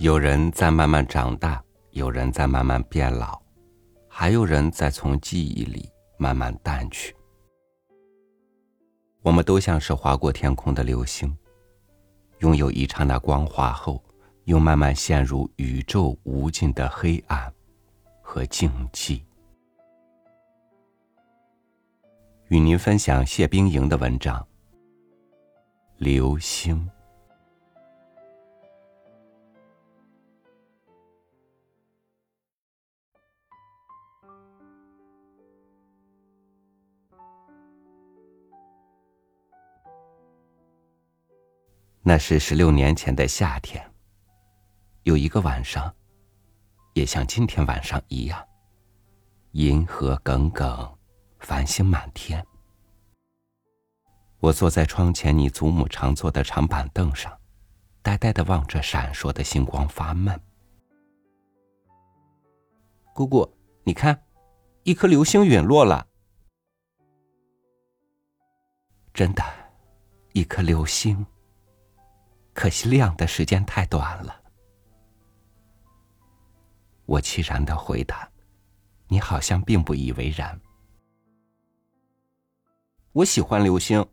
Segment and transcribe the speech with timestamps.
[0.00, 3.36] 有人在慢慢长大，有人在慢慢变老，
[4.08, 7.16] 还有人在从记忆里慢慢淡去。
[9.22, 11.36] 我们都像是划过天空的流星，
[12.38, 14.00] 拥有一刹那光华后，
[14.44, 17.52] 又慢慢陷入宇宙无尽的黑暗
[18.22, 19.20] 和静寂。
[22.50, 24.40] 与您分享谢冰莹的文章
[25.96, 26.88] 《流星》。
[42.08, 43.86] 那是十六年前的夏天。
[45.02, 45.94] 有一个晚上，
[46.94, 48.48] 也像今天晚上一样，
[49.52, 50.90] 银河耿耿，
[51.40, 52.42] 繁星满天。
[54.38, 57.38] 我坐在窗前你祖母常坐的长板凳上，
[58.00, 60.40] 呆呆的望着闪烁的星光发闷。
[63.12, 63.46] 姑姑，
[63.84, 64.18] 你看，
[64.82, 66.08] 一颗流星陨落了。
[69.12, 69.44] 真的，
[70.32, 71.26] 一颗流星。
[72.58, 74.42] 可惜亮的时间太短了。
[77.06, 78.28] 我凄然的回答
[79.06, 80.60] ：“你好像并不以为然。”
[83.14, 84.04] 我喜欢流星，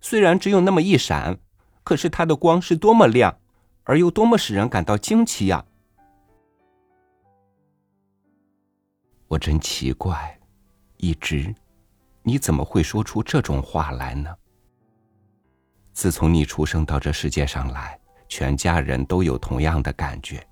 [0.00, 1.40] 虽然只有那么一闪，
[1.82, 3.40] 可是它的光是多么亮，
[3.82, 5.64] 而又多么使人感到惊奇呀！
[9.26, 10.38] 我真奇怪，
[10.98, 11.52] 一直，
[12.22, 14.36] 你怎么会说出这种话来呢？
[15.92, 20.46] 自从你出生到这世界上来，全家人都有同样的感觉，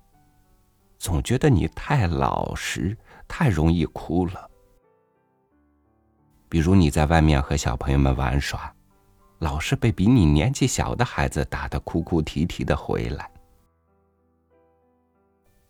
[0.97, 2.95] 总觉得你太老实，
[3.27, 4.49] 太容易哭了。
[6.49, 8.73] 比如你在外面和小朋友们玩耍，
[9.39, 13.29] 老是被比你年纪小的孩子打得哭哭啼啼的回来。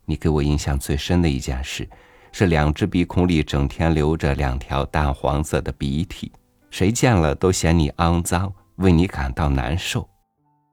[0.04, 1.88] 你给我印象最深的一件事，
[2.32, 6.32] 是两只鼻孔里整天流着两条淡黄色的鼻涕，
[6.70, 8.52] 谁见了都嫌你肮脏。
[8.80, 10.08] 为你感到难受，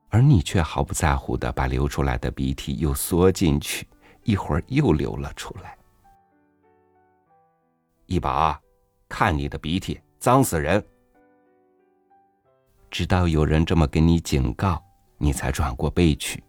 [0.07, 3.85] 而你却毫不在乎的把流出来的鼻涕又缩进去，
[4.23, 5.77] 一会儿又流了出来。
[8.05, 8.57] 一宝，
[9.09, 10.81] 看你的鼻涕，脏死人！
[12.89, 14.81] 直到有人这么给你警告，
[15.17, 16.41] 你才转过背去，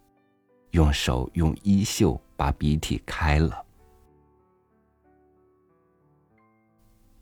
[0.71, 3.67] 用手用衣袖把鼻涕开了。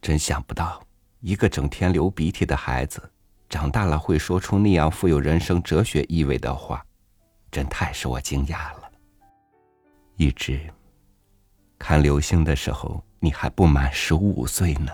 [0.03, 0.83] 真想不到，
[1.21, 3.03] 一个整天流鼻涕的孩子。
[3.49, 6.85] 长大了会说出那样富有人生哲学意味的话，
[7.51, 8.91] 真太使我惊讶了。
[10.17, 10.61] 一直
[11.79, 14.93] 看流星的时候，你还不满十五岁呢。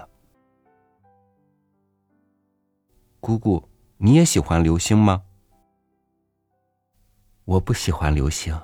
[3.21, 5.23] 姑姑，你也喜欢流星吗？
[7.45, 8.61] 我不喜欢流星，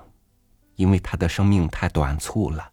[0.77, 2.71] 因为它的生命太短促了。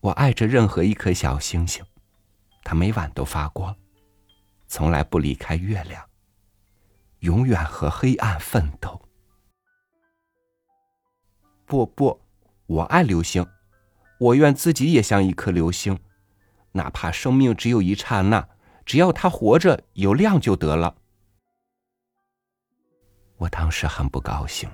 [0.00, 1.84] 我爱着任何一颗小星星，
[2.62, 3.76] 它每晚都发光。
[4.68, 6.08] 从来不离开月亮，
[7.20, 9.00] 永远和黑暗奋斗。
[11.64, 12.20] 不不，
[12.66, 13.46] 我爱流星，
[14.18, 15.98] 我愿自己也像一颗流星，
[16.72, 18.48] 哪怕生命只有一刹那，
[18.84, 20.96] 只要它活着有亮就得了。
[23.36, 24.70] 我当时很不高兴，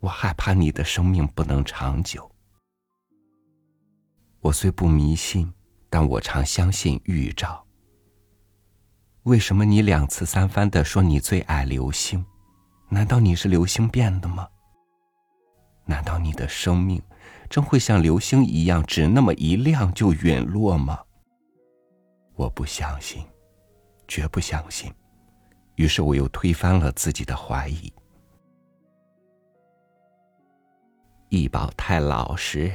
[0.00, 2.30] 我害怕你的生命不能长久。
[4.40, 5.52] 我虽不迷信，
[5.88, 7.64] 但我常相信预兆。
[9.24, 12.22] 为什么你两次三番的说你最爱流星？
[12.90, 14.46] 难道你是流星变的吗？
[15.86, 17.02] 难道你的生命
[17.48, 20.98] 真会像流星一样，只那么一亮就陨落吗？
[22.34, 23.24] 我不相信，
[24.06, 24.92] 绝不相信。
[25.76, 27.90] 于是我又推翻了自己的怀疑。
[31.30, 32.70] 易宝太老实，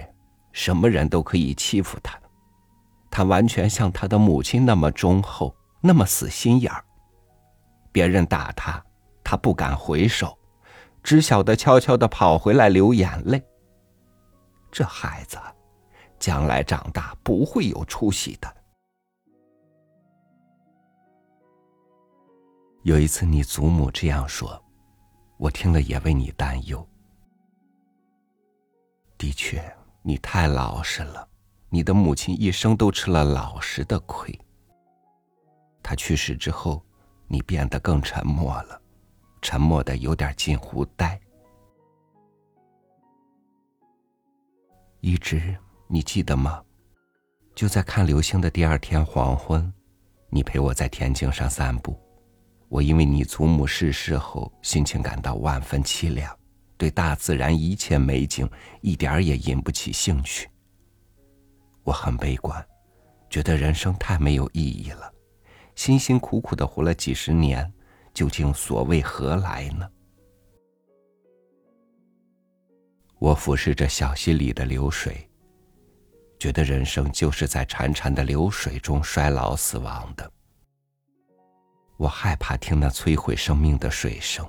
[0.52, 2.20] 什么人都可以欺负他。
[3.12, 5.56] 他完全像他的母亲那么忠厚。
[5.82, 6.84] 那么死心眼儿，
[7.92, 8.84] 别人打他，
[9.24, 10.38] 他不敢回手，
[11.02, 13.42] 只晓得悄悄的跑回来流眼泪。
[14.72, 15.38] 这孩子，
[16.20, 18.56] 将来长大不会有出息的。
[22.84, 24.62] 有一次，你祖母这样说，
[25.38, 26.86] 我听了也为你担忧。
[29.18, 29.62] 的确，
[30.02, 31.28] 你太老实了，
[31.70, 34.38] 你的母亲一生都吃了老实的亏。
[35.82, 36.84] 他去世之后，
[37.28, 38.82] 你变得更沉默了，
[39.42, 41.20] 沉默的有点近乎呆。
[45.02, 45.56] 一直，
[45.88, 46.62] 你记得吗？
[47.56, 49.74] 就在看流星的第二天黄昏，
[50.30, 52.00] 你陪我在田径上散步。
[52.68, 56.38] 我因为你祖母逝世后，心情感到万分凄凉，
[56.78, 58.48] 对大自然一切美景
[58.82, 60.50] 一点儿也引不起兴趣。
[61.84, 62.64] 我很悲观，
[63.30, 65.12] 觉得人生太没有意义了，
[65.80, 67.72] 辛辛苦苦的活了几十年，
[68.14, 69.90] 究竟所谓何来呢？
[73.18, 75.30] 我俯视着小溪里的流水，
[76.38, 80.30] 觉得人生就是在潺潺的流水中衰老死亡的。
[81.96, 84.46] 我害怕听那摧毁生命的水声。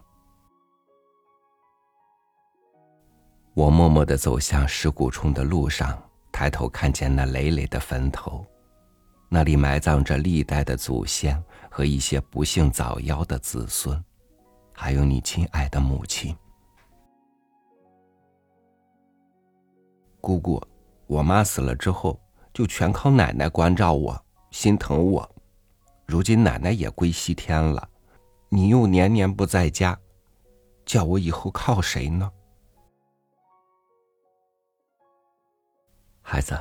[3.54, 5.96] 我默默的走向石鼓冲的路上，
[6.32, 8.44] 抬头看见那累累的坟头，
[9.32, 11.40] 那里埋葬着历代的祖先
[11.70, 14.02] 和一些不幸早夭的子孙，
[14.72, 16.36] 还有你亲爱的母亲。
[20.20, 20.60] 姑姑，
[21.06, 22.20] 我妈死了之后，
[22.52, 25.36] 就全靠奶奶关照我，心疼我。
[26.06, 27.88] 如今奶奶也归西天了，
[28.48, 29.96] 你又年年不在家，
[30.84, 32.28] 叫我以后靠谁呢？
[36.20, 36.58] 孩子，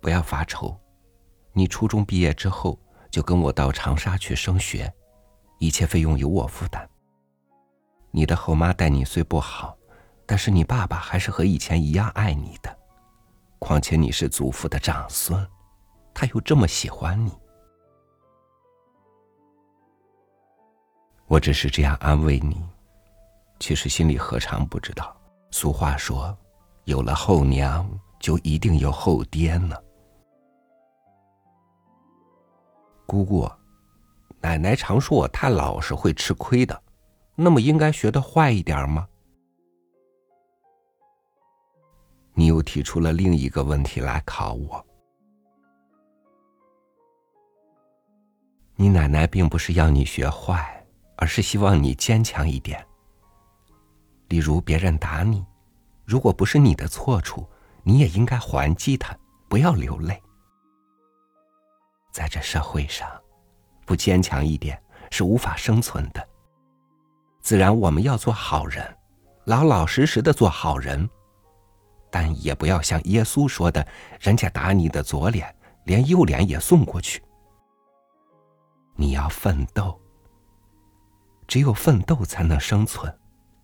[0.00, 0.74] 不要发愁，
[1.52, 2.78] 你初中毕业之后
[3.10, 4.92] 就跟我到长沙去升学，
[5.58, 6.88] 一切费用由我负担。
[8.12, 9.76] 你的后妈待你虽不好，
[10.26, 12.78] 但是你爸爸还是和以前一样爱你的。
[13.58, 15.46] 况且你是祖父的长孙，
[16.14, 17.32] 他又这么喜欢你，
[21.26, 22.64] 我只是这样安慰你，
[23.58, 25.14] 其实心里何尝不知道。
[25.50, 26.36] 俗话说，
[26.84, 27.86] 有了后娘
[28.18, 29.76] 就一定有后爹呢。
[33.10, 33.50] 姑姑，
[34.40, 36.80] 奶奶常说我太老实会吃亏的，
[37.34, 39.08] 那么应该学的坏一点吗？
[42.34, 44.86] 你又提出了另一个问题来考我。
[48.76, 50.86] 你奶奶并不是要你学坏，
[51.16, 52.86] 而是希望你坚强一点。
[54.28, 55.44] 例如别人打你，
[56.04, 57.44] 如果不是你的错处，
[57.82, 59.18] 你也应该还击他，
[59.48, 60.22] 不要流泪。
[62.20, 63.08] 在这社会上，
[63.86, 64.78] 不坚强一点
[65.10, 66.28] 是无法生存的。
[67.40, 68.94] 自然我们要做好人，
[69.46, 71.08] 老老实实的做好人。
[72.10, 73.86] 但也不要像耶稣说的，
[74.20, 77.22] 人家打你的左脸，连右脸也送过去。
[78.96, 79.98] 你要奋斗，
[81.46, 83.10] 只有奋斗才能生存，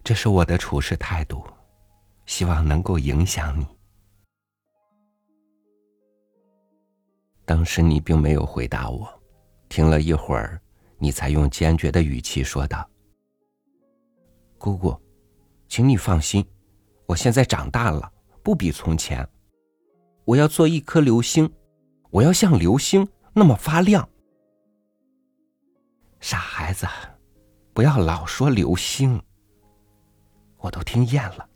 [0.02, 1.46] 这是我的处事态度，
[2.24, 3.66] 希望能够影响你。
[7.46, 9.08] 当时你并没有回答我，
[9.70, 10.60] 听了一会儿，
[10.98, 12.86] 你才用坚决的语气说道
[14.58, 14.94] ：“姑姑，
[15.68, 16.44] 请你放心，
[17.06, 18.12] 我现在长大了。”
[18.42, 19.28] 不比从前，
[20.24, 21.52] 我要做一颗流星，
[22.10, 24.08] 我要像流星那么发亮。
[26.20, 26.86] 傻孩子，
[27.74, 29.20] 不要老说流星，
[30.58, 31.48] 我都听厌了。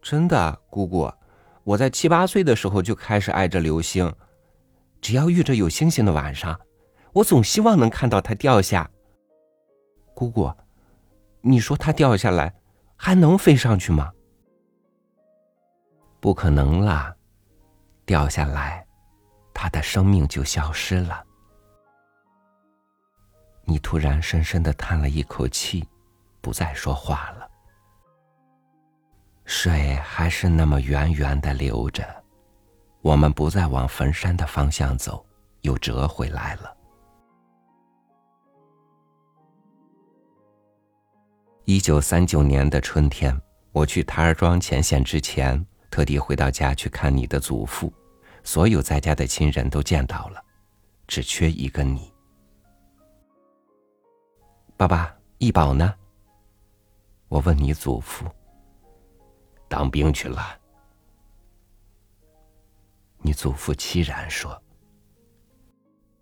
[0.00, 1.12] 真的，姑姑，
[1.68, 4.10] 我在七八岁的时候就开始爱着流星，
[5.02, 6.58] 只要遇着有星星的晚上，
[7.12, 8.90] 我总希望能看到它掉下。
[10.14, 10.50] 姑姑，
[11.42, 12.54] 你说它掉下来
[12.96, 14.10] 还能飞上去吗？
[16.20, 17.14] 不可能啦！
[18.06, 18.86] 掉下来，
[19.52, 21.22] 它的生命就消失了。
[23.66, 25.86] 你突然深深的叹了一口气，
[26.40, 27.46] 不再说话了。
[29.48, 32.04] 水还是那么源源的流着，
[33.00, 35.24] 我们不再往坟山的方向走，
[35.62, 36.76] 又折回来了。
[41.64, 43.34] 一九三九年的春天，
[43.72, 45.66] 我去台儿庄前线之前。
[45.90, 47.90] 特地回到家去看你的祖父，
[48.44, 50.44] 所有在家的亲人都见到了，
[51.06, 52.12] 只缺一个你。
[54.76, 55.94] 爸爸，易宝呢？
[57.28, 58.26] 我问你祖父。
[59.68, 60.58] 当兵去了。
[63.18, 64.60] 你祖父凄然说：“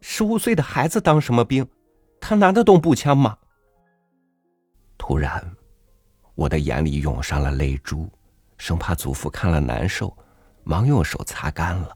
[0.01, 1.67] 十五岁的孩子当什么兵？
[2.21, 3.39] 他拿得动步枪吗？”
[4.99, 5.57] 突然，
[6.35, 8.11] 我的眼里涌上了泪珠。
[8.59, 10.17] 生怕祖父看了难受，
[10.65, 11.95] 忙用手擦干了。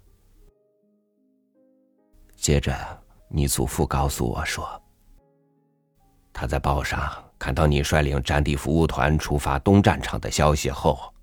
[2.36, 4.82] 接着，你祖父告诉我说，
[6.34, 11.14] 他在报上看到你率领战地服务团出发东战场的消息后，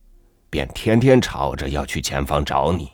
[0.50, 2.92] 便天天吵着要去前方找你。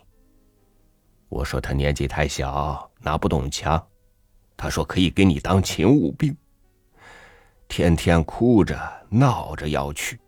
[1.29, 3.81] 我说他年纪太小，拿不动枪，
[4.55, 6.35] 他说可以给你当勤务兵，
[7.67, 8.79] 天天哭着
[9.09, 10.19] 闹着要去。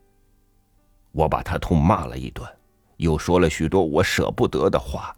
[1.11, 2.47] 我把他痛骂了一顿，
[2.97, 5.15] 又说了许多我舍不得的话，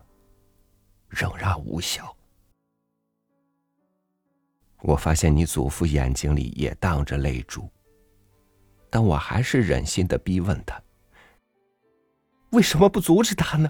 [1.09, 2.15] 仍然无效。
[4.81, 7.67] 我发现你祖父眼睛里也荡着泪珠。
[8.89, 10.81] 但我还是忍心的逼问他
[12.51, 13.69] ：“为什么不阻止他呢？”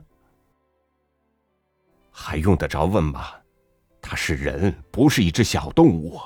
[2.12, 3.34] 还用得着问吗？
[4.02, 6.20] 他是人，不是一只小动物，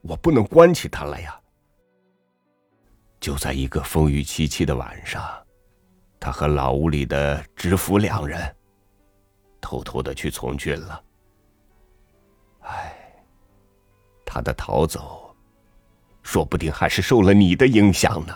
[0.00, 1.38] 我不能关起他来呀。
[3.20, 5.22] 就在一个风雨凄凄的晚上，
[6.18, 8.56] 他和老屋里的知府两人
[9.60, 11.04] 偷偷的去从军了。
[12.60, 12.96] 唉，
[14.24, 15.36] 他的逃走，
[16.22, 18.34] 说不定还是受了你的影响呢。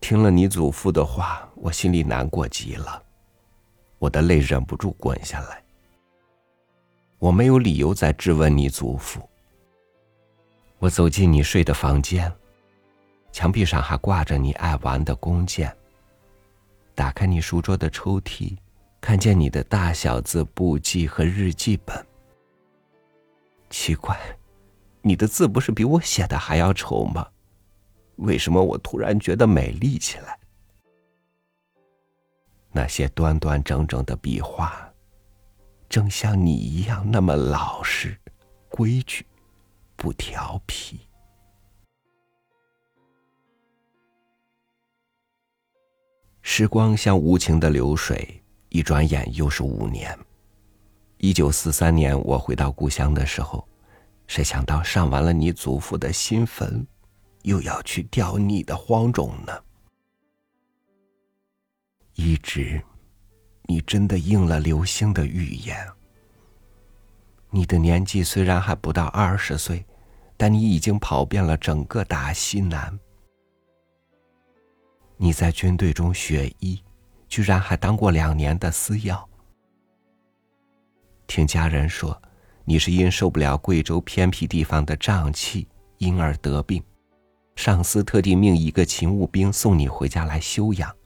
[0.00, 3.02] 听了你祖父的话，我心里难过极了，
[3.98, 5.62] 我的泪忍不住滚下来。
[7.18, 9.20] 我没有理由再质问你祖父。
[10.78, 12.32] 我走进你睡的房间，
[13.30, 15.74] 墙壁上还挂着你爱玩的弓箭。
[16.94, 18.56] 打开你书桌的抽屉，
[19.00, 22.06] 看见你的大小字簿记和日记本。
[23.68, 24.18] 奇怪，
[25.02, 27.28] 你的字不是比我写的还要丑吗？
[28.20, 30.38] 为什么我突然觉得美丽起来？
[32.72, 34.86] 那些端端正正的笔画。
[35.88, 38.16] 正像你一样那么老实、
[38.68, 39.26] 规矩、
[39.96, 41.00] 不调皮。
[46.42, 50.16] 时光像无情的流水，一转眼又是五年。
[51.18, 53.66] 一九四三年，我回到故乡的时候，
[54.28, 56.86] 谁想到上完了你祖父的新坟，
[57.42, 59.52] 又要去吊你的荒冢呢？
[62.14, 62.82] 一直。
[63.64, 65.88] 你真的应了流星的预言。
[67.50, 69.86] 你的年纪虽然还不到二十岁，
[70.36, 72.98] 但你已经跑遍了整个大西南。
[75.16, 76.82] 你在军队中学医，
[77.28, 79.28] 居然还当过两年的司药。
[81.28, 82.20] 听家人说，
[82.64, 85.68] 你是因受不了贵州偏僻地方的瘴气，
[85.98, 86.82] 因而得病，
[87.60, 90.96] 上司特地命一个勤务兵送你回家来休养。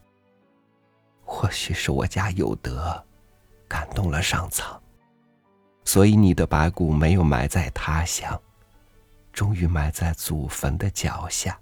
[1.24, 3.04] 或许是我家有德，
[3.66, 4.80] 感动了上苍，
[5.84, 8.40] 所以你的白骨没有埋在他乡，
[9.32, 11.58] 终于埋在祖坟的脚下。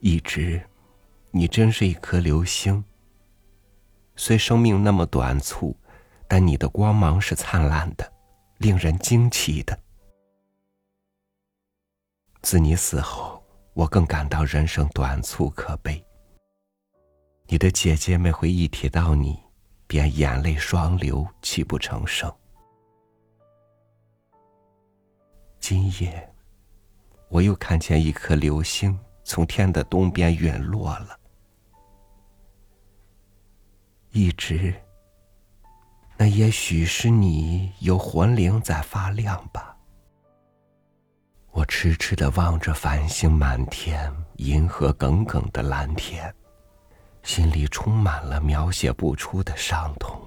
[0.00, 0.60] 一直，
[1.30, 2.84] 你真是一颗流星。
[4.16, 5.74] 虽生命那么短促，
[6.28, 8.12] 但你的光芒是灿烂的，
[8.58, 9.78] 令人惊奇的。
[12.44, 13.42] 自你死后。
[13.72, 16.00] 我更感到人生短促可悲。
[17.48, 19.36] 你的姐姐每回一提到你，
[19.88, 22.32] 便眼泪双流，泣不成声。
[25.58, 26.32] 今夜，
[27.28, 31.18] 我又看见一颗流星从天的东边陨落了。
[34.12, 34.72] 一直，
[36.16, 39.73] 那也许是你有魂灵在发亮吧。
[41.66, 46.34] 痴痴的望着繁星满天，银河耿耿的蓝天，
[47.22, 50.20] 心里充满了描写不出的伤痛。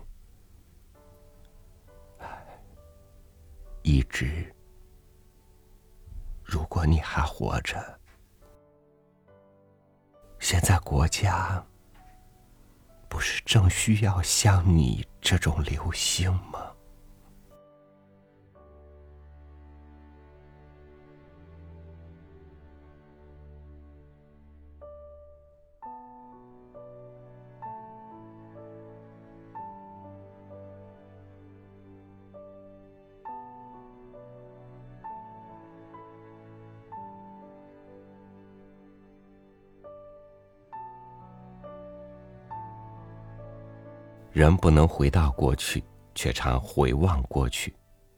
[3.84, 4.54] 一直，
[6.44, 8.00] 如果你还活着，
[10.40, 11.64] 现在国家
[13.08, 16.38] 不是正需要像你这种流星？
[44.38, 47.72] 人不能回到过去，却常回望过去；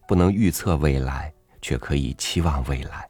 [0.06, 3.10] 不能预测未来，却可以期望未来。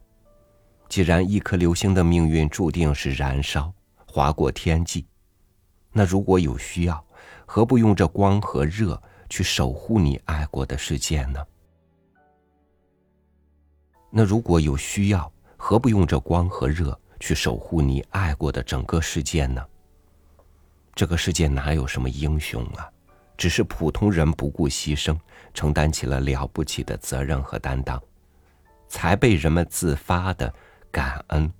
[0.88, 3.74] 既然一颗流星的命运注定是燃烧、
[4.06, 5.04] 划过天际，
[5.90, 7.04] 那如果有需要，
[7.44, 11.44] 何不用这光和热去守护你爱过的世界呢？
[14.08, 19.66] 那如果有需要，何不用这光和热去守护你爱过的整个世界呢？
[20.94, 22.88] 这个世界哪有什么英雄啊？
[23.40, 25.18] 只是普通人不顾牺牲，
[25.54, 27.98] 承担起了了不起的责任和担当，
[28.86, 30.52] 才被人们自发的
[30.90, 31.50] 感恩、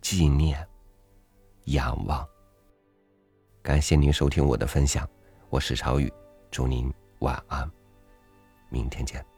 [0.00, 0.64] 纪念、
[1.64, 2.24] 仰望。
[3.60, 5.04] 感谢您收听我的分享，
[5.50, 6.08] 我是朝宇，
[6.48, 7.68] 祝您晚安，
[8.68, 9.35] 明天见。